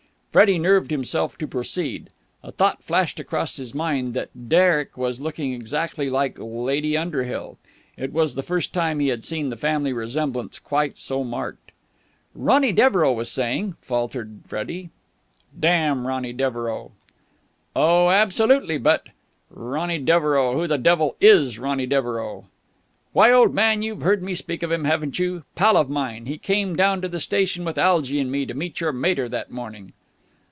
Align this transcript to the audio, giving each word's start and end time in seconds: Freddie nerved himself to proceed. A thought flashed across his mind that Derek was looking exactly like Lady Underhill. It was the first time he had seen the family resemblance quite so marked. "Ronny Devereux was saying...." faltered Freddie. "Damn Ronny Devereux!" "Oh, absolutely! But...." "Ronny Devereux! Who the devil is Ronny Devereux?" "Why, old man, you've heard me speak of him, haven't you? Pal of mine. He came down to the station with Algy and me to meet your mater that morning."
Freddie 0.31 0.57
nerved 0.57 0.91
himself 0.91 1.37
to 1.37 1.45
proceed. 1.45 2.09
A 2.41 2.53
thought 2.53 2.81
flashed 2.81 3.19
across 3.19 3.57
his 3.57 3.75
mind 3.75 4.13
that 4.13 4.29
Derek 4.47 4.95
was 4.97 5.19
looking 5.19 5.51
exactly 5.53 6.09
like 6.09 6.37
Lady 6.39 6.95
Underhill. 6.95 7.57
It 7.97 8.13
was 8.13 8.35
the 8.35 8.41
first 8.41 8.71
time 8.71 8.99
he 9.01 9.09
had 9.09 9.25
seen 9.25 9.49
the 9.49 9.57
family 9.57 9.91
resemblance 9.91 10.57
quite 10.57 10.97
so 10.97 11.25
marked. 11.25 11.73
"Ronny 12.33 12.71
Devereux 12.71 13.11
was 13.11 13.29
saying...." 13.29 13.75
faltered 13.81 14.39
Freddie. 14.47 14.89
"Damn 15.59 16.07
Ronny 16.07 16.31
Devereux!" 16.31 16.91
"Oh, 17.75 18.07
absolutely! 18.09 18.77
But...." 18.77 19.07
"Ronny 19.49 19.97
Devereux! 19.97 20.53
Who 20.53 20.65
the 20.65 20.77
devil 20.77 21.17
is 21.19 21.59
Ronny 21.59 21.85
Devereux?" 21.85 22.45
"Why, 23.11 23.33
old 23.33 23.53
man, 23.53 23.81
you've 23.81 24.03
heard 24.03 24.23
me 24.23 24.33
speak 24.35 24.63
of 24.63 24.71
him, 24.71 24.85
haven't 24.85 25.19
you? 25.19 25.43
Pal 25.55 25.75
of 25.75 25.89
mine. 25.89 26.25
He 26.25 26.37
came 26.37 26.77
down 26.77 27.01
to 27.01 27.09
the 27.09 27.19
station 27.19 27.65
with 27.65 27.77
Algy 27.77 28.17
and 28.17 28.31
me 28.31 28.45
to 28.45 28.53
meet 28.53 28.79
your 28.79 28.93
mater 28.93 29.27
that 29.27 29.51
morning." 29.51 29.91